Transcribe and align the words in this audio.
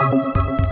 out. 0.00 0.63